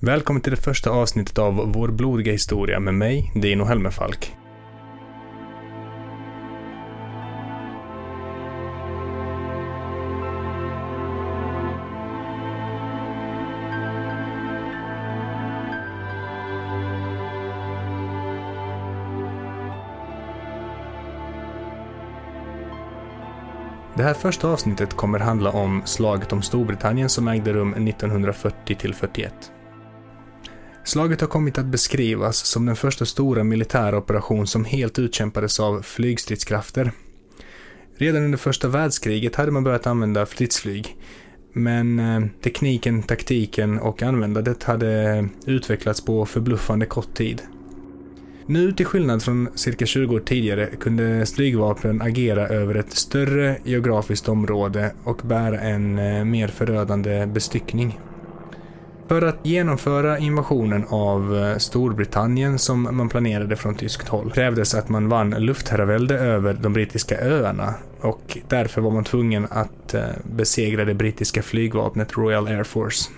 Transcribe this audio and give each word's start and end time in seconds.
Välkommen 0.00 0.42
till 0.42 0.50
det 0.50 0.62
första 0.62 0.90
avsnittet 0.90 1.38
av 1.38 1.72
Vår 1.74 1.88
blodiga 1.88 2.32
historia 2.32 2.80
med 2.80 2.94
mig, 2.94 3.32
Dino 3.34 3.64
Helmerfalk. 3.64 4.32
Det 23.96 24.02
här 24.02 24.14
första 24.14 24.48
avsnittet 24.48 24.94
kommer 24.94 25.18
handla 25.18 25.50
om 25.50 25.82
slaget 25.84 26.32
om 26.32 26.42
Storbritannien 26.42 27.08
som 27.08 27.28
ägde 27.28 27.52
rum 27.52 27.88
1940 27.88 28.92
41. 28.94 29.52
Slaget 30.88 31.20
har 31.20 31.28
kommit 31.28 31.58
att 31.58 31.66
beskrivas 31.66 32.36
som 32.46 32.66
den 32.66 32.76
första 32.76 33.06
stora 33.06 33.44
militära 33.44 33.98
operation 33.98 34.46
som 34.46 34.64
helt 34.64 34.98
utkämpades 34.98 35.60
av 35.60 35.82
flygstridskrafter. 35.82 36.92
Redan 37.96 38.24
under 38.24 38.38
första 38.38 38.68
världskriget 38.68 39.36
hade 39.36 39.52
man 39.52 39.64
börjat 39.64 39.86
använda 39.86 40.26
stridsflyg, 40.26 40.96
men 41.52 41.98
eh, 41.98 42.28
tekniken, 42.42 43.02
taktiken 43.02 43.78
och 43.78 44.02
användandet 44.02 44.62
hade 44.62 45.02
eh, 45.02 45.24
utvecklats 45.46 46.00
på 46.04 46.26
förbluffande 46.26 46.86
kort 46.86 47.14
tid. 47.14 47.42
Nu 48.46 48.72
till 48.72 48.86
skillnad 48.86 49.22
från 49.22 49.48
cirka 49.54 49.86
20 49.86 50.14
år 50.14 50.20
tidigare 50.20 50.66
kunde 50.66 51.26
flygvapnen 51.26 52.02
agera 52.02 52.48
över 52.48 52.74
ett 52.74 52.92
större 52.92 53.58
geografiskt 53.64 54.28
område 54.28 54.92
och 55.04 55.20
bära 55.24 55.60
en 55.60 55.98
eh, 55.98 56.24
mer 56.24 56.48
förödande 56.48 57.26
bestyckning. 57.26 57.98
För 59.08 59.22
att 59.22 59.38
genomföra 59.42 60.18
invasionen 60.18 60.84
av 60.88 61.36
eh, 61.36 61.56
Storbritannien 61.56 62.58
som 62.58 62.88
man 62.96 63.08
planerade 63.08 63.56
från 63.56 63.74
tyskt 63.74 64.08
håll 64.08 64.30
krävdes 64.32 64.74
att 64.74 64.88
man 64.88 65.08
vann 65.08 65.30
luftherravälde 65.30 66.18
över 66.18 66.54
de 66.54 66.72
brittiska 66.72 67.20
öarna 67.20 67.74
och 68.00 68.38
därför 68.48 68.80
var 68.80 68.90
man 68.90 69.04
tvungen 69.04 69.46
att 69.50 69.94
eh, 69.94 70.02
besegra 70.36 70.84
det 70.84 70.94
brittiska 70.94 71.42
flygvapnet 71.42 72.16
Royal 72.16 72.46
Air 72.46 72.64
Force. 72.64 73.10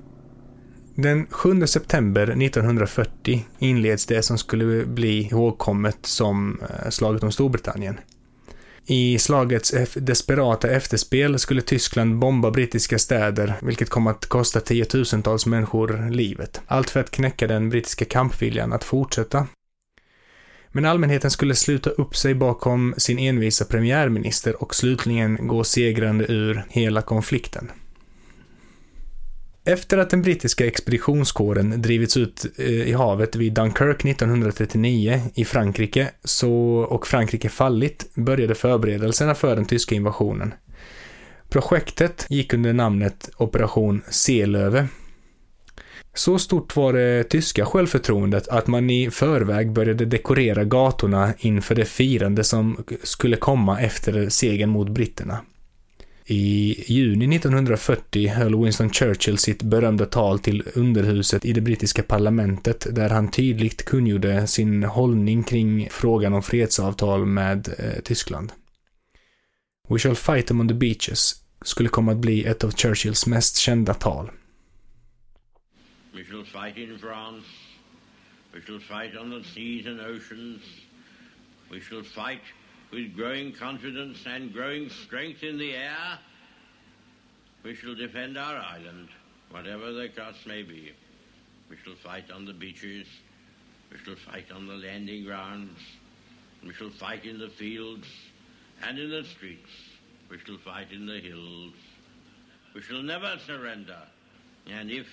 Den 0.95 1.27
7 1.31 1.67
september 1.67 2.23
1940 2.23 3.47
inleds 3.59 4.07
det 4.07 4.23
som 4.23 4.39
skulle 4.39 4.87
bli 4.87 5.29
ihågkommet 5.31 5.99
som 6.03 6.61
eh, 6.63 6.91
slaget 6.91 7.23
om 7.23 7.33
Storbritannien. 7.33 8.01
I 8.93 9.19
slagets 9.19 9.75
desperata 9.95 10.71
efterspel 10.71 11.39
skulle 11.39 11.61
Tyskland 11.63 12.19
bomba 12.19 12.51
brittiska 12.51 12.99
städer, 12.99 13.55
vilket 13.63 13.91
kom 13.91 14.07
att 14.07 14.27
kosta 14.27 14.61
tiotusentals 14.61 15.47
människor 15.47 16.11
livet. 16.11 16.61
Allt 16.67 16.91
för 16.91 17.01
att 17.01 17.11
knäcka 17.11 17.47
den 17.47 17.69
brittiska 17.69 18.05
kampviljan 18.05 18.73
att 18.73 18.85
fortsätta. 18.85 19.47
Men 20.73 20.85
allmänheten 20.85 21.31
skulle 21.31 21.55
sluta 21.55 21.91
upp 21.91 22.17
sig 22.17 22.35
bakom 22.35 22.95
sin 22.97 23.19
envisa 23.19 23.65
premiärminister 23.65 24.63
och 24.63 24.75
slutligen 24.75 25.47
gå 25.47 25.65
segrande 25.65 26.25
ur 26.29 26.65
hela 26.69 27.03
konflikten. 27.03 27.71
Efter 29.71 29.99
att 29.99 30.11
den 30.11 30.23
brittiska 30.23 30.67
expeditionskåren 30.67 31.83
drivits 31.83 32.17
ut 32.17 32.47
eh, 32.59 32.67
i 32.67 32.93
havet 32.93 33.37
vid 33.37 33.53
Dunkirk 33.53 34.05
1939 34.05 35.21
i 35.35 35.45
Frankrike 35.45 36.11
så, 36.25 36.53
och 36.91 37.07
Frankrike 37.07 37.49
fallit 37.49 38.11
började 38.15 38.55
förberedelserna 38.55 39.35
för 39.35 39.57
den 39.57 39.65
tyska 39.65 39.95
invasionen. 39.95 40.55
Projektet 41.49 42.27
gick 42.29 42.55
under 42.55 42.73
namnet 42.73 43.31
Operation 43.37 44.03
Selöve. 44.09 44.89
Så 46.15 46.39
stort 46.39 46.77
var 46.77 46.93
det 46.93 47.25
tyska 47.25 47.67
självförtroendet 47.67 48.49
att 48.49 48.67
man 48.67 48.91
i 48.91 49.11
förväg 49.11 49.73
började 49.73 50.05
dekorera 50.05 50.65
gatorna 50.65 51.35
inför 51.39 51.75
det 51.75 51.85
firande 51.85 52.45
som 52.45 52.85
skulle 53.03 53.37
komma 53.37 53.81
efter 53.81 54.29
segern 54.29 54.71
mot 54.71 54.89
britterna. 54.89 55.39
I 56.33 56.85
juni 56.87 57.37
1940 57.37 58.29
höll 58.29 58.63
Winston 58.63 58.91
Churchill 58.91 59.39
sitt 59.39 59.63
berömda 59.63 60.07
tal 60.07 60.39
till 60.39 60.63
underhuset 60.75 61.45
i 61.45 61.53
det 61.53 61.61
brittiska 61.61 62.03
parlamentet 62.03 62.87
där 62.95 63.11
han 63.11 63.31
tydligt 63.31 63.85
kungjorde 63.85 64.47
sin 64.47 64.83
hållning 64.83 65.43
kring 65.43 65.89
frågan 65.91 66.33
om 66.33 66.43
fredsavtal 66.43 67.27
med 67.27 67.69
eh, 67.79 68.03
Tyskland. 68.03 68.53
We 69.89 69.99
shall 69.99 70.15
fight 70.15 70.47
them 70.47 70.61
on 70.61 70.69
the 70.69 70.75
beaches 70.75 71.45
skulle 71.65 71.89
komma 71.89 72.13
att 72.13 72.19
bli 72.19 72.45
ett 72.45 72.65
av 72.65 72.71
Churchills 72.71 73.27
mest 73.27 73.57
kända 73.57 73.95
tal. 73.95 74.31
We 76.15 76.25
shall 76.25 76.45
fight 76.45 76.77
in 76.77 76.99
France. 76.99 77.47
We 78.53 78.61
shall 78.61 78.81
fight 78.81 79.21
on 79.21 79.31
the 79.31 79.49
seas 79.49 79.87
and 79.87 80.01
oceans. 80.01 80.63
We 81.71 81.81
shall 81.81 82.05
fight 82.05 82.43
with 82.93 83.15
growing 83.15 83.53
confidence 83.53 84.19
and 84.27 84.53
growing 84.53 84.89
strength 84.89 85.43
in 85.43 85.59
the 85.59 85.75
air, 85.75 86.19
we 87.63 87.75
shall 87.75 87.95
defend 87.95 88.37
our 88.37 88.57
island, 88.57 89.09
whatever 89.51 89.93
the 89.93 90.09
cost 90.09 90.47
may 90.47 90.63
be. 90.63 90.93
We 91.69 91.77
shall 91.85 91.95
fight 91.95 92.31
on 92.31 92.47
the 92.47 92.53
beaches, 92.53 93.07
we 93.93 93.99
shall 94.05 94.17
fight 94.17 94.51
on 94.53 94.67
the 94.67 94.75
landing 94.75 95.25
grounds, 95.25 95.79
we 96.65 96.73
shall 96.75 96.91
fight 96.91 97.25
in 97.25 97.39
the 97.39 97.49
fields 97.49 98.09
and 98.83 98.99
in 98.99 99.11
the 99.11 99.25
streets, 99.25 99.71
we 100.29 100.39
shall 100.39 100.59
fight 100.59 100.91
in 100.91 101.07
the 101.07 101.21
hills. 101.21 101.75
We 102.75 102.83
shall 102.83 103.03
never 103.03 103.37
surrender, 103.47 103.99
and 104.67 104.91
if, 104.91 105.07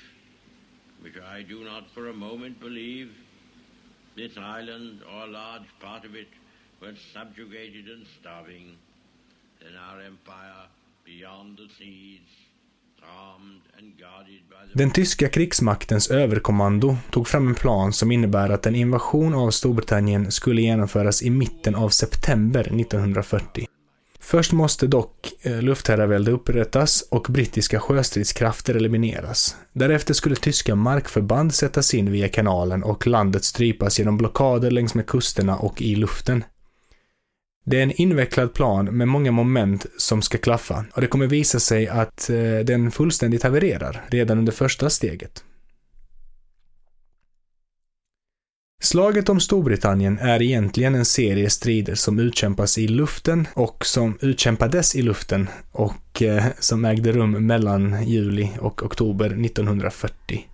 which 1.01 1.17
I 1.17 1.43
do 1.43 1.63
not 1.63 1.89
for 1.91 2.09
a 2.09 2.13
moment 2.13 2.59
believe, 2.59 3.11
this 4.15 4.37
island 4.37 5.01
or 5.11 5.25
a 5.25 5.27
large 5.27 5.67
part 5.79 6.05
of 6.05 6.15
it 6.15 6.27
were 6.81 6.95
subjugated 7.13 7.85
and 7.93 8.07
starving, 8.19 8.77
then 9.59 9.75
our 9.89 10.01
empire 10.01 10.63
beyond 11.05 11.57
the 11.57 11.67
seas. 11.77 12.47
Den 14.73 14.91
tyska 14.91 15.29
krigsmaktens 15.29 16.11
överkommando 16.11 16.97
tog 17.11 17.27
fram 17.27 17.47
en 17.47 17.55
plan 17.55 17.93
som 17.93 18.11
innebär 18.11 18.49
att 18.49 18.65
en 18.65 18.75
invasion 18.75 19.33
av 19.33 19.51
Storbritannien 19.51 20.31
skulle 20.31 20.61
genomföras 20.61 21.23
i 21.23 21.29
mitten 21.29 21.75
av 21.75 21.89
september 21.89 22.61
1940. 22.61 23.65
Först 24.19 24.51
måste 24.51 24.87
dock 24.87 25.33
eh, 25.41 25.61
luftherravälde 25.61 26.31
upprättas 26.31 27.01
och 27.01 27.27
brittiska 27.29 27.79
sjöstridskrafter 27.79 28.75
elimineras. 28.75 29.55
Därefter 29.73 30.13
skulle 30.13 30.35
tyska 30.35 30.75
markförband 30.75 31.53
sättas 31.53 31.93
in 31.93 32.11
via 32.11 32.29
kanalen 32.29 32.83
och 32.83 33.07
landet 33.07 33.43
strypas 33.43 33.99
genom 33.99 34.17
blockader 34.17 34.71
längs 34.71 34.93
med 34.93 35.07
kusterna 35.07 35.57
och 35.57 35.81
i 35.81 35.95
luften. 35.95 36.43
Det 37.69 37.79
är 37.79 37.83
en 37.83 38.01
invecklad 38.01 38.53
plan 38.53 38.85
med 38.85 39.07
många 39.07 39.31
moment 39.31 39.85
som 39.97 40.21
ska 40.21 40.37
klaffa 40.37 40.85
och 40.93 41.01
det 41.01 41.07
kommer 41.07 41.27
visa 41.27 41.59
sig 41.59 41.87
att 41.87 42.29
eh, 42.29 42.59
den 42.65 42.91
fullständigt 42.91 43.43
havererar 43.43 44.05
redan 44.07 44.39
under 44.39 44.51
första 44.51 44.89
steget. 44.89 45.43
Slaget 48.83 49.29
om 49.29 49.39
Storbritannien 49.39 50.19
är 50.19 50.41
egentligen 50.41 50.95
en 50.95 51.05
serie 51.05 51.49
strider 51.49 51.95
som 51.95 52.19
utkämpas 52.19 52.77
i 52.77 52.87
luften 52.87 53.47
och 53.53 53.85
som 53.85 54.17
utkämpades 54.21 54.95
i 54.95 55.01
luften 55.01 55.47
och 55.71 56.21
eh, 56.21 56.45
som 56.59 56.85
ägde 56.85 57.11
rum 57.11 57.47
mellan 57.47 58.05
juli 58.05 58.49
och 58.59 58.83
oktober 58.83 59.25
1940 59.25 60.47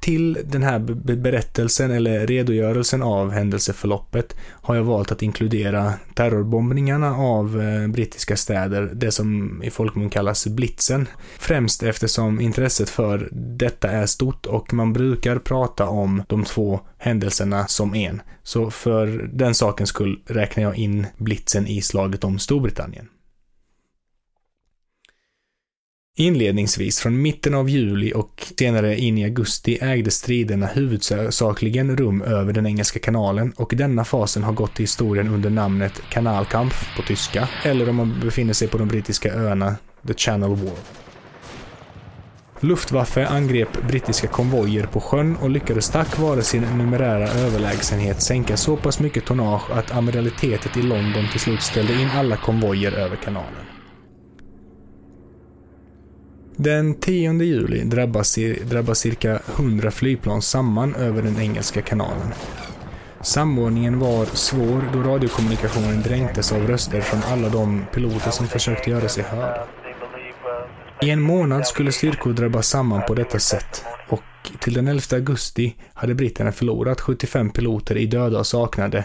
till 0.00 0.38
den 0.44 0.62
här 0.62 0.78
berättelsen 1.16 1.90
eller 1.90 2.26
redogörelsen 2.26 3.02
av 3.02 3.30
händelseförloppet 3.30 4.36
har 4.50 4.76
jag 4.76 4.82
valt 4.82 5.12
att 5.12 5.22
inkludera 5.22 5.92
terrorbombningarna 6.14 7.16
av 7.16 7.60
eh, 7.60 7.88
brittiska 7.88 8.36
städer, 8.36 8.90
det 8.94 9.12
som 9.12 9.60
i 9.62 9.70
folkmun 9.70 10.10
kallas 10.10 10.46
blitzen. 10.46 11.08
Främst 11.38 11.82
eftersom 11.82 12.40
intresset 12.40 12.90
för 12.90 13.28
detta 13.32 13.90
är 13.90 14.06
stort 14.06 14.46
och 14.46 14.72
man 14.72 14.92
brukar 14.92 15.38
prata 15.38 15.88
om 15.88 16.22
de 16.28 16.44
två 16.44 16.80
händelserna 16.98 17.66
som 17.66 17.94
en. 17.94 18.22
Så 18.42 18.70
för 18.70 19.30
den 19.32 19.54
sakens 19.54 19.88
skull 19.88 20.20
räknar 20.26 20.62
jag 20.62 20.76
in 20.76 21.06
blitzen 21.16 21.66
i 21.66 21.82
slaget 21.82 22.24
om 22.24 22.38
Storbritannien. 22.38 23.08
Inledningsvis, 26.20 27.00
från 27.00 27.22
mitten 27.22 27.54
av 27.54 27.70
juli 27.70 28.12
och 28.14 28.52
senare 28.58 28.98
in 28.98 29.18
i 29.18 29.24
augusti 29.24 29.78
ägde 29.80 30.10
striderna 30.10 30.66
huvudsakligen 30.66 31.96
rum 31.96 32.22
över 32.22 32.52
den 32.52 32.66
Engelska 32.66 32.98
kanalen 32.98 33.52
och 33.56 33.72
denna 33.76 34.04
fasen 34.04 34.42
har 34.42 34.52
gått 34.52 34.74
till 34.74 34.82
historien 34.82 35.28
under 35.28 35.50
namnet 35.50 36.02
Kanalkampf 36.08 36.96
på 36.96 37.02
tyska, 37.02 37.48
eller 37.64 37.88
om 37.88 37.96
man 37.96 38.20
befinner 38.20 38.52
sig 38.52 38.68
på 38.68 38.78
de 38.78 38.88
brittiska 38.88 39.34
öarna, 39.34 39.76
The 40.06 40.14
Channel 40.14 40.50
War. 40.50 40.76
Luftwaffe 42.60 43.26
angrep 43.26 43.82
brittiska 43.88 44.28
konvojer 44.28 44.86
på 44.86 45.00
sjön 45.00 45.36
och 45.36 45.50
lyckades 45.50 45.90
tack 45.90 46.18
vare 46.18 46.42
sin 46.42 46.62
numerära 46.62 47.28
överlägsenhet 47.28 48.22
sänka 48.22 48.56
så 48.56 48.76
pass 48.76 49.00
mycket 49.00 49.24
tonnage 49.24 49.70
att 49.70 49.96
amiralitetet 49.96 50.76
i 50.76 50.82
London 50.82 51.28
till 51.30 51.40
slut 51.40 51.62
ställde 51.62 51.92
in 51.92 52.08
alla 52.14 52.36
konvojer 52.36 52.92
över 52.92 53.16
kanalen. 53.16 53.77
Den 56.60 56.94
10 56.94 57.42
juli 57.42 57.84
drabbas, 57.84 58.38
drabbas 58.70 58.98
cirka 58.98 59.40
100 59.56 59.90
flygplan 59.90 60.42
samman 60.42 60.94
över 60.94 61.22
den 61.22 61.40
engelska 61.40 61.82
kanalen. 61.82 62.28
Samordningen 63.20 63.98
var 63.98 64.24
svår 64.24 64.90
då 64.92 65.02
radiokommunikationen 65.02 66.02
dränktes 66.02 66.52
av 66.52 66.66
röster 66.66 67.00
från 67.00 67.22
alla 67.22 67.48
de 67.48 67.84
piloter 67.94 68.30
som 68.30 68.46
försökte 68.46 68.90
göra 68.90 69.08
sig 69.08 69.24
hörda. 69.24 69.66
I 71.02 71.10
en 71.10 71.20
månad 71.20 71.66
skulle 71.66 71.92
styrkor 71.92 72.32
drabbas 72.32 72.68
samman 72.68 73.02
på 73.06 73.14
detta 73.14 73.38
sätt 73.38 73.84
och 74.08 74.22
till 74.60 74.74
den 74.74 74.88
11 74.88 75.02
augusti 75.12 75.76
hade 75.94 76.14
britterna 76.14 76.52
förlorat 76.52 77.00
75 77.00 77.50
piloter 77.50 77.96
i 77.96 78.06
döda 78.06 78.38
och 78.38 78.46
saknade 78.46 79.04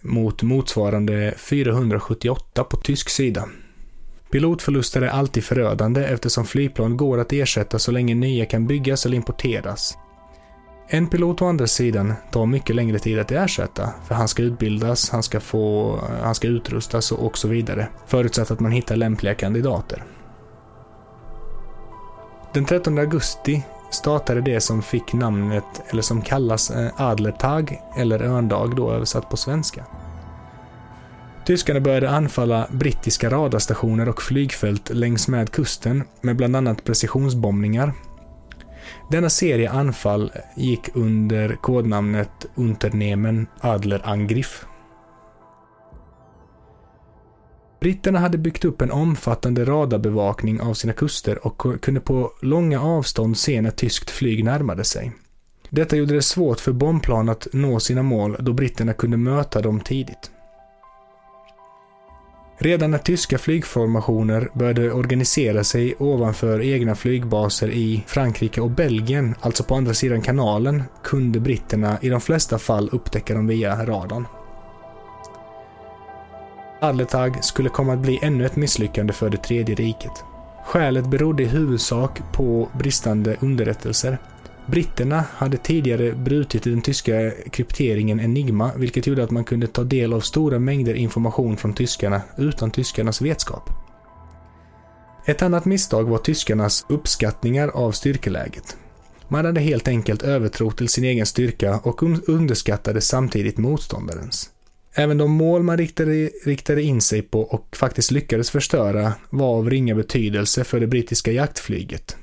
mot 0.00 0.42
motsvarande 0.42 1.34
478 1.36 2.64
på 2.64 2.76
tysk 2.76 3.08
sida. 3.08 3.48
Pilotförluster 4.30 5.02
är 5.02 5.08
alltid 5.08 5.44
förödande 5.44 6.04
eftersom 6.04 6.44
flygplan 6.44 6.96
går 6.96 7.18
att 7.18 7.32
ersätta 7.32 7.78
så 7.78 7.92
länge 7.92 8.14
nya 8.14 8.46
kan 8.46 8.66
byggas 8.66 9.06
eller 9.06 9.16
importeras. 9.16 9.98
En 10.90 11.06
pilot 11.06 11.42
å 11.42 11.46
andra 11.46 11.66
sidan 11.66 12.14
tar 12.30 12.46
mycket 12.46 12.76
längre 12.76 12.98
tid 12.98 13.18
att 13.18 13.32
ersätta, 13.32 13.90
för 14.06 14.14
han 14.14 14.28
ska 14.28 14.42
utbildas, 14.42 15.10
han 15.10 15.22
ska, 15.22 15.40
få, 15.40 15.98
han 16.22 16.34
ska 16.34 16.48
utrustas 16.48 17.12
och 17.12 17.38
så 17.38 17.48
vidare, 17.48 17.88
förutsatt 18.06 18.50
att 18.50 18.60
man 18.60 18.72
hittar 18.72 18.96
lämpliga 18.96 19.34
kandidater. 19.34 20.04
Den 22.52 22.64
13 22.64 22.98
augusti 22.98 23.62
startade 23.90 24.40
det 24.40 24.60
som 24.60 24.82
fick 24.82 25.12
namnet, 25.12 25.64
eller 25.88 26.02
som 26.02 26.22
kallas 26.22 26.70
eh, 26.70 26.90
Adlertag, 26.96 27.80
eller 27.96 28.22
Örndag 28.22 28.74
då 28.76 28.92
översatt 28.92 29.30
på 29.30 29.36
svenska. 29.36 29.84
Tyskarna 31.48 31.80
började 31.80 32.10
anfalla 32.10 32.68
brittiska 32.70 33.30
radarstationer 33.30 34.08
och 34.08 34.22
flygfält 34.22 34.90
längs 34.90 35.28
med 35.28 35.50
kusten 35.50 36.04
med 36.20 36.36
bland 36.36 36.56
annat 36.56 36.84
precisionsbombningar. 36.84 37.92
Denna 39.10 39.30
serie 39.30 39.70
anfall 39.70 40.32
gick 40.56 40.96
under 40.96 41.56
kodnamnet 41.56 42.46
Unternehmen 42.54 43.46
Adlerangriff. 43.60 44.66
Britterna 47.80 48.18
hade 48.18 48.38
byggt 48.38 48.64
upp 48.64 48.82
en 48.82 48.90
omfattande 48.90 49.64
radarbevakning 49.64 50.60
av 50.60 50.74
sina 50.74 50.92
kuster 50.92 51.46
och 51.46 51.82
kunde 51.82 52.00
på 52.00 52.32
långa 52.42 52.80
avstånd 52.80 53.38
se 53.38 53.60
när 53.60 53.70
tyskt 53.70 54.10
flyg 54.10 54.44
närmade 54.44 54.84
sig. 54.84 55.12
Detta 55.70 55.96
gjorde 55.96 56.14
det 56.14 56.22
svårt 56.22 56.60
för 56.60 56.72
bombplan 56.72 57.28
att 57.28 57.46
nå 57.52 57.80
sina 57.80 58.02
mål 58.02 58.36
då 58.40 58.52
britterna 58.52 58.92
kunde 58.92 59.16
möta 59.16 59.62
dem 59.62 59.80
tidigt. 59.80 60.30
Redan 62.60 62.90
när 62.90 62.98
tyska 62.98 63.38
flygformationer 63.38 64.48
började 64.52 64.92
organisera 64.92 65.64
sig 65.64 65.94
ovanför 65.98 66.62
egna 66.62 66.94
flygbaser 66.94 67.70
i 67.70 68.04
Frankrike 68.06 68.60
och 68.60 68.70
Belgien, 68.70 69.34
alltså 69.40 69.64
på 69.64 69.74
andra 69.74 69.94
sidan 69.94 70.22
kanalen, 70.22 70.82
kunde 71.02 71.40
britterna 71.40 71.98
i 72.02 72.08
de 72.08 72.20
flesta 72.20 72.58
fall 72.58 72.88
upptäcka 72.92 73.34
dem 73.34 73.46
via 73.46 73.86
radarn. 73.86 74.26
Adletag 76.80 77.44
skulle 77.44 77.68
komma 77.68 77.92
att 77.92 77.98
bli 77.98 78.18
ännu 78.22 78.46
ett 78.46 78.56
misslyckande 78.56 79.12
för 79.12 79.30
det 79.30 79.36
tredje 79.36 79.74
riket. 79.74 80.24
Skälet 80.64 81.06
berodde 81.06 81.42
i 81.42 81.46
huvudsak 81.46 82.20
på 82.32 82.68
bristande 82.78 83.36
underrättelser. 83.40 84.18
Britterna 84.70 85.24
hade 85.32 85.56
tidigare 85.56 86.12
brutit 86.12 86.62
den 86.62 86.82
tyska 86.82 87.30
krypteringen 87.50 88.20
Enigma, 88.20 88.72
vilket 88.76 89.06
gjorde 89.06 89.24
att 89.24 89.30
man 89.30 89.44
kunde 89.44 89.66
ta 89.66 89.84
del 89.84 90.12
av 90.12 90.20
stora 90.20 90.58
mängder 90.58 90.94
information 90.94 91.56
från 91.56 91.74
tyskarna 91.74 92.22
utan 92.38 92.70
tyskarnas 92.70 93.20
vetskap. 93.22 93.70
Ett 95.26 95.42
annat 95.42 95.64
misstag 95.64 96.04
var 96.04 96.18
tyskarnas 96.18 96.86
uppskattningar 96.88 97.68
av 97.68 97.92
styrkeläget. 97.92 98.76
Man 99.28 99.44
hade 99.44 99.60
helt 99.60 99.88
enkelt 99.88 100.22
övertro 100.22 100.70
till 100.70 100.88
sin 100.88 101.04
egen 101.04 101.26
styrka 101.26 101.80
och 101.82 102.02
underskattade 102.28 103.00
samtidigt 103.00 103.58
motståndarens. 103.58 104.50
Även 104.94 105.18
de 105.18 105.30
mål 105.30 105.62
man 105.62 105.78
riktade, 105.78 106.30
riktade 106.44 106.82
in 106.82 107.00
sig 107.00 107.22
på 107.22 107.40
och 107.40 107.76
faktiskt 107.76 108.10
lyckades 108.10 108.50
förstöra 108.50 109.12
var 109.30 109.56
av 109.58 109.70
ringa 109.70 109.94
betydelse 109.94 110.64
för 110.64 110.80
det 110.80 110.86
brittiska 110.86 111.32
jaktflyget. 111.32 112.16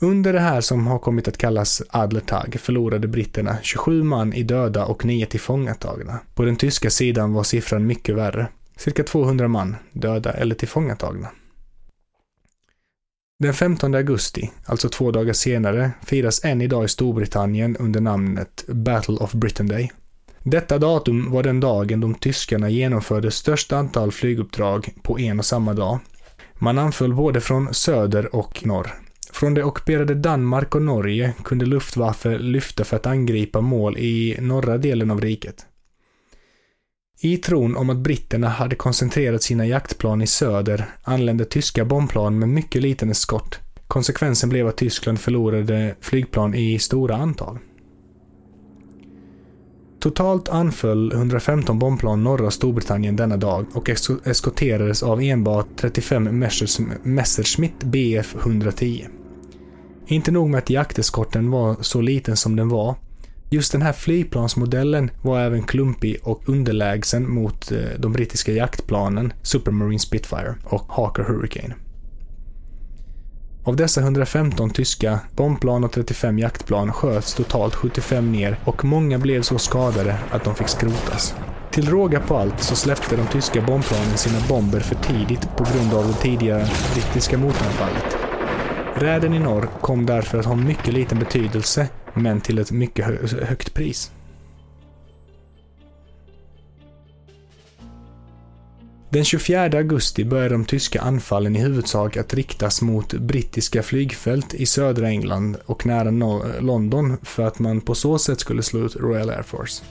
Under 0.00 0.32
det 0.32 0.40
här 0.40 0.60
som 0.60 0.86
har 0.86 0.98
kommit 0.98 1.28
att 1.28 1.38
kallas 1.38 1.82
Adlertag 1.90 2.56
förlorade 2.60 3.08
britterna 3.08 3.56
27 3.62 4.02
man 4.02 4.32
i 4.32 4.42
döda 4.42 4.84
och 4.84 5.04
9 5.04 5.26
tillfångatagna. 5.26 6.18
På 6.34 6.44
den 6.44 6.56
tyska 6.56 6.90
sidan 6.90 7.32
var 7.32 7.42
siffran 7.42 7.86
mycket 7.86 8.14
värre. 8.14 8.48
Cirka 8.76 9.04
200 9.04 9.48
man 9.48 9.76
döda 9.92 10.32
eller 10.32 10.54
tillfångatagna. 10.54 11.28
Den 13.38 13.54
15 13.54 13.94
augusti, 13.94 14.50
alltså 14.64 14.88
två 14.88 15.10
dagar 15.10 15.32
senare, 15.32 15.90
firas 16.06 16.44
än 16.44 16.60
idag 16.60 16.84
i 16.84 16.88
Storbritannien 16.88 17.76
under 17.76 18.00
namnet 18.00 18.64
Battle 18.68 19.16
of 19.16 19.32
Britain 19.32 19.68
Day. 19.68 19.92
Detta 20.42 20.78
datum 20.78 21.30
var 21.30 21.42
den 21.42 21.60
dagen 21.60 22.00
de 22.00 22.14
tyskarna 22.14 22.68
genomförde 22.68 23.30
störst 23.30 23.72
antal 23.72 24.12
flyguppdrag 24.12 24.88
på 25.02 25.18
en 25.18 25.38
och 25.38 25.44
samma 25.44 25.74
dag. 25.74 25.98
Man 26.54 26.78
anföll 26.78 27.14
både 27.14 27.40
från 27.40 27.74
söder 27.74 28.34
och 28.34 28.66
norr. 28.66 28.90
Från 29.38 29.54
det 29.54 29.64
ockuperade 29.64 30.14
Danmark 30.14 30.74
och 30.74 30.82
Norge 30.82 31.34
kunde 31.44 31.66
Luftwaffe 31.66 32.38
lyfta 32.38 32.84
för 32.84 32.96
att 32.96 33.06
angripa 33.06 33.60
mål 33.60 33.96
i 33.98 34.36
norra 34.40 34.78
delen 34.78 35.10
av 35.10 35.20
riket. 35.20 35.66
I 37.20 37.36
tron 37.36 37.76
om 37.76 37.90
att 37.90 37.96
britterna 37.96 38.48
hade 38.48 38.76
koncentrerat 38.76 39.42
sina 39.42 39.66
jaktplan 39.66 40.22
i 40.22 40.26
söder 40.26 40.84
anlände 41.02 41.44
tyska 41.44 41.84
bombplan 41.84 42.38
med 42.38 42.48
mycket 42.48 42.82
liten 42.82 43.10
eskort. 43.10 43.58
Konsekvensen 43.86 44.48
blev 44.48 44.66
att 44.66 44.76
Tyskland 44.76 45.20
förlorade 45.20 45.94
flygplan 46.00 46.54
i 46.54 46.78
stora 46.78 47.16
antal. 47.16 47.58
Totalt 50.00 50.48
anföll 50.48 51.12
115 51.12 51.78
bombplan 51.78 52.24
norra 52.24 52.50
Storbritannien 52.50 53.16
denna 53.16 53.36
dag 53.36 53.66
och 53.74 53.90
eskorterades 54.24 55.02
av 55.02 55.22
enbart 55.22 55.66
35 55.76 56.38
Messerschmitt 57.02 57.84
Bf 57.84 58.36
110. 58.36 59.06
Inte 60.10 60.30
nog 60.30 60.50
med 60.50 60.58
att 60.58 60.70
jakteskorten 60.70 61.50
var 61.50 61.76
så 61.80 62.00
liten 62.00 62.36
som 62.36 62.56
den 62.56 62.68
var. 62.68 62.94
Just 63.50 63.72
den 63.72 63.82
här 63.82 63.92
flygplansmodellen 63.92 65.10
var 65.22 65.40
även 65.40 65.62
klumpig 65.62 66.16
och 66.22 66.48
underlägsen 66.48 67.30
mot 67.30 67.72
eh, 67.72 67.78
de 67.98 68.12
brittiska 68.12 68.52
jaktplanen 68.52 69.32
Supermarine 69.42 69.98
Spitfire 69.98 70.54
och 70.64 70.86
Hawker 70.88 71.22
Hurricane. 71.22 71.74
Av 73.64 73.76
dessa 73.76 74.00
115 74.00 74.70
tyska 74.70 75.20
bombplan 75.36 75.84
och 75.84 75.92
35 75.92 76.38
jaktplan 76.38 76.92
sköts 76.92 77.34
totalt 77.34 77.74
75 77.74 78.32
ner 78.32 78.58
och 78.64 78.84
många 78.84 79.18
blev 79.18 79.42
så 79.42 79.58
skadade 79.58 80.18
att 80.30 80.44
de 80.44 80.54
fick 80.54 80.68
skrotas. 80.68 81.34
Till 81.70 81.90
råga 81.90 82.20
på 82.20 82.36
allt 82.36 82.62
så 82.62 82.76
släppte 82.76 83.16
de 83.16 83.26
tyska 83.26 83.60
bombplanen 83.60 84.16
sina 84.16 84.38
bomber 84.48 84.80
för 84.80 84.94
tidigt 84.94 85.48
på 85.56 85.64
grund 85.64 85.94
av 85.94 86.06
det 86.08 86.14
tidiga 86.14 86.68
brittiska 86.94 87.38
motanfallet. 87.38 88.27
Räden 89.00 89.34
i 89.34 89.38
norr 89.38 89.68
kom 89.80 90.06
därför 90.06 90.38
att 90.38 90.46
ha 90.46 90.54
mycket 90.54 90.94
liten 90.94 91.18
betydelse, 91.18 91.88
men 92.14 92.40
till 92.40 92.58
ett 92.58 92.70
mycket 92.70 93.04
högt 93.42 93.74
pris. 93.74 94.12
Den 99.10 99.24
24 99.24 99.62
augusti 99.62 100.24
började 100.24 100.54
de 100.54 100.64
tyska 100.64 101.00
anfallen 101.00 101.56
i 101.56 101.58
huvudsak 101.58 102.16
att 102.16 102.34
riktas 102.34 102.82
mot 102.82 103.14
brittiska 103.14 103.82
flygfält 103.82 104.54
i 104.54 104.66
södra 104.66 105.08
England 105.08 105.56
och 105.66 105.86
nära 105.86 106.10
London 106.60 107.16
för 107.22 107.42
att 107.42 107.58
man 107.58 107.80
på 107.80 107.94
så 107.94 108.18
sätt 108.18 108.40
skulle 108.40 108.62
slå 108.62 108.80
ut 108.80 108.96
Royal 108.96 109.30
Air 109.30 109.42
Force. 109.42 109.84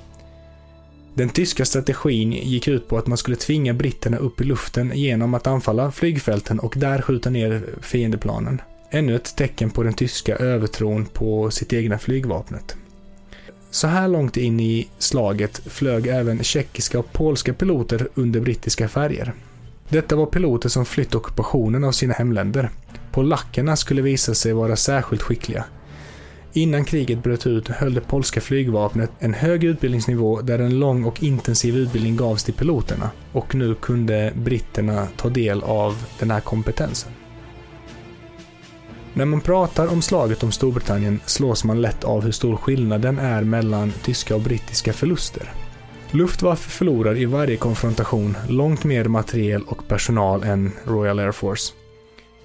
Den 1.13 1.29
tyska 1.29 1.65
strategin 1.65 2.31
gick 2.31 2.67
ut 2.67 2.87
på 2.87 2.97
att 2.97 3.07
man 3.07 3.17
skulle 3.17 3.37
tvinga 3.37 3.73
britterna 3.73 4.17
upp 4.17 4.41
i 4.41 4.43
luften 4.43 4.91
genom 4.95 5.33
att 5.33 5.47
anfalla 5.47 5.91
flygfälten 5.91 6.59
och 6.59 6.73
där 6.77 7.01
skjuta 7.01 7.29
ner 7.29 7.65
fiendeplanen. 7.81 8.61
Ännu 8.91 9.15
ett 9.15 9.35
tecken 9.35 9.69
på 9.69 9.83
den 9.83 9.93
tyska 9.93 10.35
övertron 10.35 11.05
på 11.05 11.51
sitt 11.51 11.73
egna 11.73 11.97
flygvapnet. 11.97 12.77
Så 13.71 13.87
här 13.87 14.07
långt 14.07 14.37
in 14.37 14.59
i 14.59 14.87
slaget 14.97 15.61
flög 15.65 16.07
även 16.07 16.43
tjeckiska 16.43 16.99
och 16.99 17.13
polska 17.13 17.53
piloter 17.53 18.07
under 18.13 18.39
brittiska 18.39 18.87
färger. 18.87 19.33
Detta 19.89 20.15
var 20.15 20.25
piloter 20.25 20.69
som 20.69 20.85
flytt 20.85 21.15
ockupationen 21.15 21.83
av 21.83 21.91
sina 21.91 22.13
hemländer. 22.13 22.69
Polackerna 23.11 23.75
skulle 23.75 24.01
visa 24.01 24.33
sig 24.33 24.53
vara 24.53 24.75
särskilt 24.75 25.21
skickliga. 25.21 25.65
Innan 26.53 26.85
kriget 26.85 27.23
bröt 27.23 27.47
ut 27.47 27.67
höll 27.67 27.93
det 27.93 28.01
polska 28.01 28.41
flygvapnet 28.41 29.11
en 29.19 29.33
hög 29.33 29.63
utbildningsnivå 29.63 30.41
där 30.41 30.59
en 30.59 30.79
lång 30.79 31.05
och 31.05 31.23
intensiv 31.23 31.77
utbildning 31.77 32.15
gavs 32.15 32.43
till 32.43 32.53
piloterna. 32.53 33.11
Och 33.31 33.55
nu 33.55 33.75
kunde 33.75 34.33
britterna 34.35 35.07
ta 35.17 35.29
del 35.29 35.63
av 35.63 36.05
den 36.19 36.31
här 36.31 36.39
kompetensen. 36.39 37.11
När 39.17 39.25
man 39.25 39.41
pratar 39.41 39.87
om 39.87 40.01
slaget 40.01 40.43
om 40.43 40.51
Storbritannien 40.51 41.19
slås 41.25 41.63
man 41.63 41.81
lätt 41.81 42.03
av 42.03 42.23
hur 42.23 42.31
stor 42.31 42.55
skillnaden 42.55 43.19
är 43.19 43.43
mellan 43.43 43.93
tyska 44.03 44.35
och 44.35 44.41
brittiska 44.41 44.93
förluster. 44.93 45.51
Luftwaffe 46.11 46.69
förlorar 46.69 47.17
i 47.17 47.25
varje 47.25 47.57
konfrontation 47.57 48.37
långt 48.49 48.83
mer 48.83 49.05
materiel 49.05 49.63
och 49.63 49.87
personal 49.87 50.43
än 50.43 50.71
Royal 50.83 51.19
Air 51.19 51.31
Force. 51.31 51.73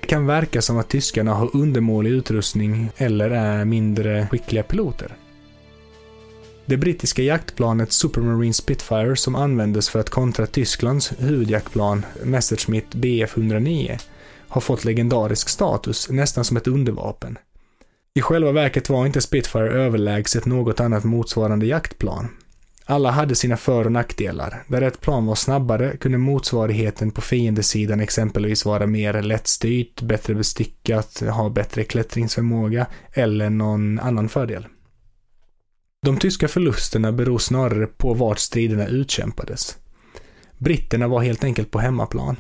Det 0.00 0.07
kan 0.07 0.26
verka 0.26 0.62
som 0.62 0.79
att 0.79 0.88
tyskarna 0.88 1.35
har 1.35 1.57
undermålig 1.57 2.11
utrustning 2.11 2.91
eller 2.97 3.31
är 3.31 3.64
mindre 3.64 4.29
skickliga 4.31 4.62
piloter. 4.62 5.17
Det 6.67 6.76
brittiska 6.76 7.23
jaktplanet 7.23 7.93
Supermarine 7.93 8.55
Spitfire 8.55 9.17
som 9.17 9.35
användes 9.35 9.88
för 9.88 9.99
att 9.99 10.11
kontra 10.11 10.47
Tysklands 10.47 11.12
huvudjaktplan 11.19 12.07
Messerschmitt 12.23 12.95
Bf 12.95 13.37
109 13.37 13.99
har 14.52 14.61
fått 14.61 14.85
legendarisk 14.85 15.49
status, 15.49 16.11
nästan 16.11 16.44
som 16.44 16.56
ett 16.56 16.66
undervapen. 16.66 17.38
I 18.14 18.21
själva 18.21 18.52
verket 18.52 18.88
var 18.88 19.06
inte 19.06 19.21
Spitfire 19.21 19.73
överlägset 19.73 20.47
något 20.47 20.80
annat 20.80 21.04
motsvarande 21.04 21.66
jaktplan. 21.66 22.28
Alla 22.85 23.11
hade 23.11 23.35
sina 23.35 23.56
för 23.56 23.85
och 23.85 23.92
nackdelar. 23.92 24.64
Där 24.68 24.82
ett 24.82 25.00
plan 25.00 25.26
var 25.26 25.35
snabbare 25.35 25.97
kunde 25.97 26.18
motsvarigheten 26.18 27.11
på 27.11 27.21
fiendesidan 27.21 28.00
exempelvis 28.00 28.64
vara 28.64 28.87
mer 28.87 29.23
lättstyrt, 29.23 30.02
bättre 30.02 30.35
bestyckat, 30.35 31.23
ha 31.30 31.49
bättre 31.49 31.85
klättringsförmåga 31.85 32.87
eller 33.12 33.50
någon 33.50 33.99
annan 33.99 34.28
fördel. 34.28 34.66
De 36.06 36.16
tyska 36.16 36.49
förlusterna 36.49 37.12
beror 37.12 37.38
snarare 37.38 37.87
på 37.87 38.14
vart 38.14 38.38
striderna 38.38 38.87
utkämpades. 38.87 39.76
Britterna 40.59 41.09
var 41.09 41.23
helt 41.23 41.44
enkelt 41.44 41.71
på 41.71 41.78
hemmaplan. 41.78 42.37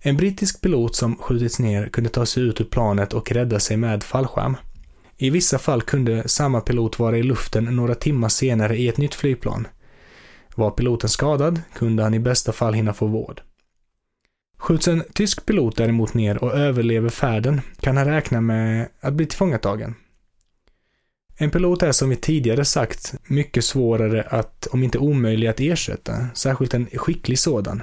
En 0.00 0.16
brittisk 0.16 0.60
pilot 0.60 0.94
som 0.94 1.16
skjutits 1.16 1.58
ner 1.58 1.88
kunde 1.88 2.10
ta 2.10 2.26
sig 2.26 2.42
ut 2.42 2.60
ur 2.60 2.64
planet 2.64 3.12
och 3.12 3.32
rädda 3.32 3.60
sig 3.60 3.76
med 3.76 4.02
fallskärm. 4.02 4.56
I 5.16 5.30
vissa 5.30 5.58
fall 5.58 5.82
kunde 5.82 6.28
samma 6.28 6.60
pilot 6.60 6.98
vara 6.98 7.18
i 7.18 7.22
luften 7.22 7.64
några 7.64 7.94
timmar 7.94 8.28
senare 8.28 8.76
i 8.76 8.88
ett 8.88 8.96
nytt 8.96 9.14
flygplan. 9.14 9.66
Var 10.54 10.70
piloten 10.70 11.10
skadad 11.10 11.60
kunde 11.74 12.02
han 12.02 12.14
i 12.14 12.18
bästa 12.18 12.52
fall 12.52 12.74
hinna 12.74 12.94
få 12.94 13.06
vård. 13.06 13.42
Skjuts 14.58 14.88
en 14.88 15.02
tysk 15.14 15.46
pilot 15.46 15.76
däremot 15.76 16.14
ner 16.14 16.44
och 16.44 16.54
överlever 16.54 17.08
färden 17.08 17.60
kan 17.80 17.96
han 17.96 18.06
räkna 18.06 18.40
med 18.40 18.88
att 19.00 19.14
bli 19.14 19.26
tillfångatagen. 19.26 19.94
En 21.36 21.50
pilot 21.50 21.82
är 21.82 21.92
som 21.92 22.08
vi 22.08 22.16
tidigare 22.16 22.64
sagt 22.64 23.14
mycket 23.26 23.64
svårare 23.64 24.22
att, 24.22 24.66
om 24.66 24.82
inte 24.82 24.98
omöjlig 24.98 25.46
att 25.46 25.60
ersätta, 25.60 26.26
särskilt 26.34 26.74
en 26.74 26.86
skicklig 26.86 27.38
sådan. 27.38 27.82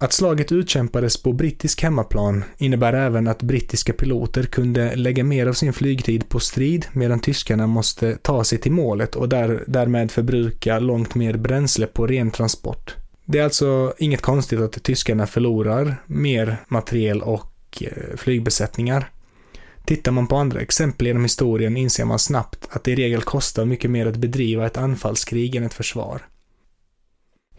Att 0.00 0.12
slaget 0.12 0.52
utkämpades 0.52 1.22
på 1.22 1.32
brittisk 1.32 1.82
hemmaplan 1.82 2.44
innebär 2.58 2.92
även 2.92 3.28
att 3.28 3.42
brittiska 3.42 3.92
piloter 3.92 4.42
kunde 4.42 4.96
lägga 4.96 5.24
mer 5.24 5.46
av 5.46 5.52
sin 5.52 5.72
flygtid 5.72 6.28
på 6.28 6.40
strid 6.40 6.86
medan 6.92 7.20
tyskarna 7.20 7.66
måste 7.66 8.16
ta 8.16 8.44
sig 8.44 8.58
till 8.58 8.72
målet 8.72 9.16
och 9.16 9.28
där, 9.28 9.64
därmed 9.66 10.10
förbruka 10.10 10.78
långt 10.78 11.14
mer 11.14 11.36
bränsle 11.36 11.86
på 11.86 12.06
ren 12.06 12.30
transport. 12.30 12.94
Det 13.24 13.38
är 13.38 13.44
alltså 13.44 13.94
inget 13.98 14.22
konstigt 14.22 14.60
att 14.60 14.82
tyskarna 14.82 15.26
förlorar 15.26 16.02
mer 16.06 16.56
materiel 16.68 17.22
och 17.22 17.82
eh, 17.82 18.16
flygbesättningar. 18.16 19.10
Tittar 19.84 20.12
man 20.12 20.26
på 20.26 20.36
andra 20.36 20.60
exempel 20.60 21.06
genom 21.06 21.22
historien 21.22 21.76
inser 21.76 22.04
man 22.04 22.18
snabbt 22.18 22.68
att 22.70 22.84
det 22.84 22.90
i 22.90 22.96
regel 22.96 23.22
kostar 23.22 23.64
mycket 23.64 23.90
mer 23.90 24.06
att 24.06 24.16
bedriva 24.16 24.66
ett 24.66 24.76
anfallskrig 24.76 25.54
än 25.54 25.64
ett 25.64 25.74
försvar. 25.74 26.22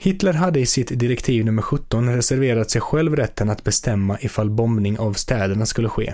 Hitler 0.01 0.33
hade 0.33 0.59
i 0.59 0.65
sitt 0.65 0.99
direktiv 0.99 1.45
nummer 1.45 1.61
17 1.61 2.15
reserverat 2.15 2.69
sig 2.69 2.81
själv 2.81 3.15
rätten 3.15 3.49
att 3.49 3.63
bestämma 3.63 4.17
ifall 4.19 4.49
bombning 4.49 4.99
av 4.99 5.13
städerna 5.13 5.65
skulle 5.65 5.89
ske. 5.89 6.13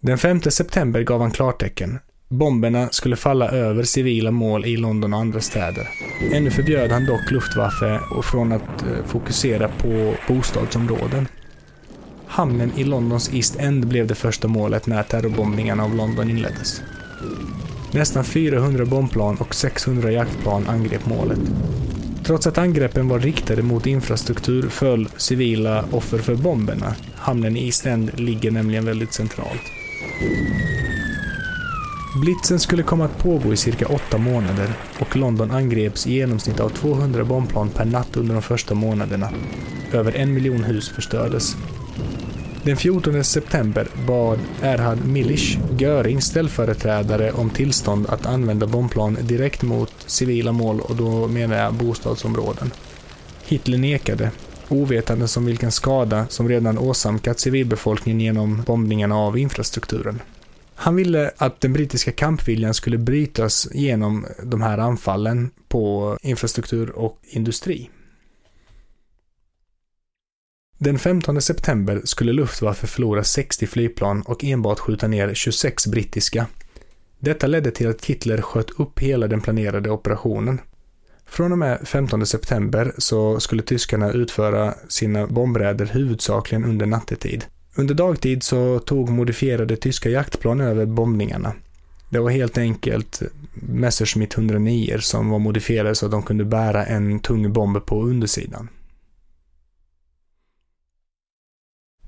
Den 0.00 0.18
5 0.18 0.42
september 0.42 1.02
gav 1.02 1.20
han 1.20 1.30
klartecken. 1.30 1.98
Bomberna 2.28 2.88
skulle 2.88 3.16
falla 3.16 3.50
över 3.50 3.82
civila 3.82 4.30
mål 4.30 4.64
i 4.64 4.76
London 4.76 5.14
och 5.14 5.20
andra 5.20 5.40
städer. 5.40 5.88
Ännu 6.32 6.50
förbjöd 6.50 6.90
han 6.90 7.06
dock 7.06 7.30
Luftwaffe 7.30 8.00
från 8.22 8.52
att 8.52 8.82
eh, 8.82 9.04
fokusera 9.06 9.68
på 9.68 10.14
bostadsområden. 10.28 11.28
Hamnen 12.26 12.72
i 12.76 12.84
Londons 12.84 13.34
East 13.34 13.56
End 13.56 13.86
blev 13.86 14.06
det 14.06 14.14
första 14.14 14.48
målet 14.48 14.86
när 14.86 15.02
terrorbombningarna 15.02 15.84
av 15.84 15.94
London 15.94 16.30
inleddes. 16.30 16.82
Nästan 17.92 18.24
400 18.24 18.84
bombplan 18.84 19.36
och 19.36 19.54
600 19.54 20.12
jaktplan 20.12 20.68
angrep 20.68 21.06
målet. 21.06 21.40
Trots 22.24 22.46
att 22.46 22.58
angreppen 22.58 23.08
var 23.08 23.18
riktade 23.18 23.62
mot 23.62 23.86
infrastruktur 23.86 24.68
föll 24.68 25.08
civila 25.16 25.84
offer 25.90 26.18
för 26.18 26.34
bomberna. 26.34 26.94
Hamnen 27.14 27.56
i 27.56 27.66
East 27.66 27.86
End 27.86 28.20
ligger 28.20 28.50
nämligen 28.50 28.84
väldigt 28.84 29.12
centralt. 29.12 29.62
Blitzen 32.22 32.60
skulle 32.60 32.82
komma 32.82 33.04
att 33.04 33.18
pågå 33.18 33.52
i 33.52 33.56
cirka 33.56 33.86
åtta 33.86 34.18
månader 34.18 34.72
och 35.00 35.16
London 35.16 35.50
angreps 35.50 36.06
i 36.06 36.12
genomsnitt 36.12 36.60
av 36.60 36.68
200 36.68 37.24
bombplan 37.24 37.70
per 37.70 37.84
natt 37.84 38.16
under 38.16 38.34
de 38.34 38.42
första 38.42 38.74
månaderna. 38.74 39.28
Över 39.92 40.16
en 40.16 40.34
miljon 40.34 40.64
hus 40.64 40.88
förstördes. 40.88 41.56
Den 42.64 42.76
14 42.76 43.24
september 43.24 43.88
bad 44.06 44.38
Erhard 44.62 45.04
Milisch, 45.04 45.58
Görings 45.78 46.24
ställföreträdare, 46.24 47.32
om 47.32 47.50
tillstånd 47.50 48.06
att 48.08 48.26
använda 48.26 48.66
bombplan 48.66 49.18
direkt 49.22 49.62
mot 49.62 49.94
civila 50.06 50.52
mål 50.52 50.80
och 50.80 50.96
då 50.96 51.28
menar 51.28 51.56
jag 51.56 51.74
bostadsområden. 51.74 52.70
Hitler 53.46 53.78
nekade, 53.78 54.30
ovetande 54.68 55.26
om 55.36 55.44
vilken 55.44 55.72
skada 55.72 56.26
som 56.28 56.48
redan 56.48 56.78
åsamkat 56.78 57.40
civilbefolkningen 57.40 58.20
genom 58.20 58.62
bombningarna 58.66 59.16
av 59.16 59.38
infrastrukturen. 59.38 60.22
Han 60.74 60.96
ville 60.96 61.30
att 61.36 61.60
den 61.60 61.72
brittiska 61.72 62.12
kampviljan 62.12 62.74
skulle 62.74 62.98
brytas 62.98 63.68
genom 63.72 64.26
de 64.42 64.62
här 64.62 64.78
anfallen 64.78 65.50
på 65.68 66.16
infrastruktur 66.22 66.90
och 66.90 67.18
industri. 67.22 67.90
Den 70.84 70.98
15 70.98 71.42
september 71.42 72.00
skulle 72.04 72.32
Luftwaffe 72.32 72.86
förlora 72.86 73.24
60 73.24 73.66
flygplan 73.66 74.22
och 74.22 74.44
enbart 74.44 74.78
skjuta 74.78 75.08
ner 75.08 75.34
26 75.34 75.86
brittiska. 75.86 76.46
Detta 77.18 77.46
ledde 77.46 77.70
till 77.70 77.88
att 77.88 78.04
Hitler 78.04 78.42
sköt 78.42 78.70
upp 78.70 78.98
hela 78.98 79.26
den 79.26 79.40
planerade 79.40 79.90
operationen. 79.90 80.60
Från 81.26 81.52
och 81.52 81.58
med 81.58 81.88
15 81.88 82.26
september 82.26 82.92
så 82.98 83.40
skulle 83.40 83.62
tyskarna 83.62 84.12
utföra 84.12 84.74
sina 84.88 85.26
bombräder 85.26 85.86
huvudsakligen 85.86 86.64
under 86.64 86.86
nattetid. 86.86 87.44
Under 87.74 87.94
dagtid 87.94 88.42
så 88.42 88.78
tog 88.78 89.08
modifierade 89.08 89.76
tyska 89.76 90.08
jaktplan 90.08 90.60
över 90.60 90.86
bombningarna. 90.86 91.54
Det 92.10 92.18
var 92.18 92.30
helt 92.30 92.58
enkelt 92.58 93.22
Messerschmitt 93.54 94.34
109 94.34 94.98
som 95.00 95.30
var 95.30 95.38
modifierade 95.38 95.94
så 95.94 96.06
att 96.06 96.12
de 96.12 96.22
kunde 96.22 96.44
bära 96.44 96.86
en 96.86 97.20
tung 97.20 97.52
bomb 97.52 97.86
på 97.86 98.02
undersidan. 98.02 98.68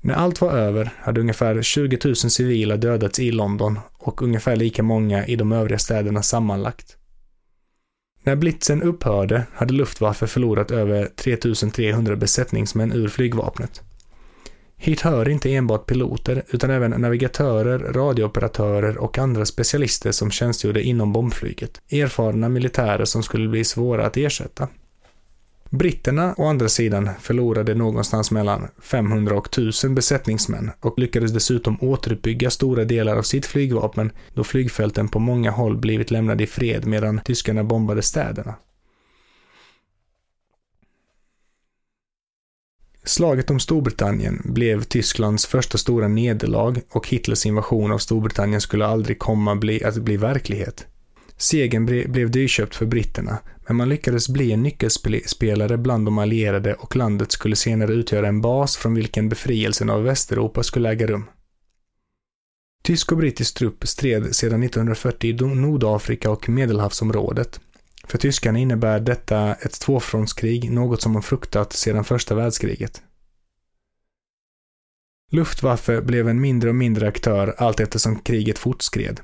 När 0.05 0.15
allt 0.15 0.41
var 0.41 0.51
över 0.51 0.89
hade 0.99 1.21
ungefär 1.21 1.61
20 1.61 1.97
000 2.05 2.15
civila 2.15 2.77
dödats 2.77 3.19
i 3.19 3.31
London 3.31 3.79
och 3.93 4.21
ungefär 4.21 4.55
lika 4.55 4.83
många 4.83 5.25
i 5.25 5.35
de 5.35 5.51
övriga 5.51 5.79
städerna 5.79 6.23
sammanlagt. 6.23 6.97
När 8.23 8.35
blitzen 8.35 8.81
upphörde 8.81 9.43
hade 9.53 9.73
Luftwaffe 9.73 10.27
förlorat 10.27 10.71
över 10.71 11.09
3300 11.15 12.15
besättningsmän 12.15 12.91
ur 12.91 13.07
flygvapnet. 13.07 13.81
Hit 14.77 15.01
hör 15.01 15.29
inte 15.29 15.53
enbart 15.53 15.85
piloter 15.85 16.43
utan 16.49 16.69
även 16.69 16.91
navigatörer, 16.91 17.79
radiooperatörer 17.79 18.97
och 18.97 19.17
andra 19.17 19.45
specialister 19.45 20.11
som 20.11 20.31
tjänstgjorde 20.31 20.83
inom 20.83 21.13
bombflyget. 21.13 21.81
Erfarna 21.91 22.49
militärer 22.49 23.05
som 23.05 23.23
skulle 23.23 23.47
bli 23.47 23.63
svåra 23.63 24.05
att 24.05 24.17
ersätta. 24.17 24.67
Britterna 25.77 26.35
å 26.37 26.45
andra 26.45 26.69
sidan 26.69 27.09
förlorade 27.19 27.75
någonstans 27.75 28.31
mellan 28.31 28.67
500 28.81 29.37
och 29.37 29.47
1000 29.47 29.95
besättningsmän 29.95 30.71
och 30.79 30.99
lyckades 30.99 31.31
dessutom 31.31 31.77
återuppbygga 31.81 32.49
stora 32.49 32.85
delar 32.85 33.17
av 33.17 33.21
sitt 33.21 33.45
flygvapen 33.45 34.11
då 34.33 34.43
flygfälten 34.43 35.07
på 35.07 35.19
många 35.19 35.51
håll 35.51 35.77
blivit 35.77 36.11
lämnade 36.11 36.43
i 36.43 36.47
fred 36.47 36.85
medan 36.85 37.19
tyskarna 37.25 37.63
bombade 37.63 38.01
städerna. 38.01 38.55
Slaget 43.03 43.49
om 43.49 43.59
Storbritannien 43.59 44.41
blev 44.45 44.83
Tysklands 44.83 45.45
första 45.45 45.77
stora 45.77 46.07
nederlag 46.07 46.81
och 46.89 47.07
Hitlers 47.07 47.45
invasion 47.45 47.91
av 47.91 47.97
Storbritannien 47.97 48.61
skulle 48.61 48.85
aldrig 48.85 49.19
komma 49.19 49.55
bli, 49.55 49.83
att 49.83 49.95
bli 49.95 50.17
verklighet. 50.17 50.87
Segern 51.37 51.85
blev 51.85 52.31
dyrköpt 52.31 52.75
för 52.75 52.85
britterna, 52.85 53.39
men 53.67 53.77
man 53.77 53.89
lyckades 53.89 54.29
bli 54.29 54.51
en 54.51 54.63
nyckelspelare 54.63 55.77
bland 55.77 56.05
de 56.05 56.17
allierade 56.17 56.73
och 56.73 56.95
landet 56.95 57.31
skulle 57.31 57.55
senare 57.55 57.93
utgöra 57.93 58.27
en 58.27 58.41
bas 58.41 58.77
från 58.77 58.93
vilken 58.93 59.29
befrielsen 59.29 59.89
av 59.89 60.03
Västeuropa 60.03 60.63
skulle 60.63 60.89
äga 60.89 61.07
rum. 61.07 61.25
Tysk 62.83 63.11
och 63.11 63.17
brittisk 63.17 63.57
trupp 63.57 63.87
stred 63.87 64.35
sedan 64.35 64.63
1940 64.63 65.29
i 65.29 65.55
Nordafrika 65.55 66.29
och 66.29 66.49
Medelhavsområdet. 66.49 67.59
För 68.07 68.17
tyskarna 68.17 68.59
innebär 68.59 68.99
detta 68.99 69.53
ett 69.53 69.79
tvåfrontskrig, 69.79 70.71
något 70.71 71.01
som 71.01 71.11
man 71.11 71.23
fruktat 71.23 71.73
sedan 71.73 72.03
första 72.03 72.35
världskriget. 72.35 73.01
Luftwaffe 75.31 76.01
blev 76.01 76.29
en 76.29 76.41
mindre 76.41 76.69
och 76.69 76.75
mindre 76.75 77.07
aktör 77.07 77.55
allt 77.57 77.79
eftersom 77.79 78.19
kriget 78.19 78.59
fortskred. 78.59 79.19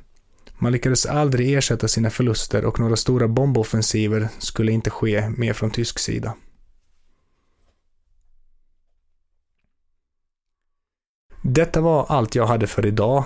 Man 0.63 0.72
lyckades 0.72 1.06
aldrig 1.06 1.53
ersätta 1.53 1.88
sina 1.88 2.10
förluster 2.10 2.65
och 2.65 2.80
några 2.80 2.96
stora 2.96 3.27
bomboffensiver 3.27 4.30
skulle 4.39 4.72
inte 4.72 4.89
ske 4.89 5.30
mer 5.30 5.53
från 5.53 5.72
tysk 5.72 6.00
sida. 6.00 6.36
Detta 11.41 11.82
var 11.82 12.06
allt 12.10 12.36
jag 12.36 12.46
hade 12.46 12.68
för 12.68 12.86
idag. 12.86 13.25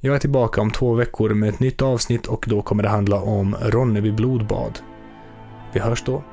Jag 0.00 0.14
är 0.14 0.18
tillbaka 0.18 0.60
om 0.60 0.70
två 0.70 0.94
veckor 0.94 1.30
med 1.30 1.48
ett 1.48 1.60
nytt 1.60 1.82
avsnitt 1.82 2.26
och 2.26 2.44
då 2.48 2.62
kommer 2.62 2.82
det 2.82 2.88
handla 2.88 3.20
om 3.20 3.54
Ronneby 3.60 4.12
blodbad. 4.12 4.78
Vi 5.72 5.80
hörs 5.80 6.04
då. 6.04 6.24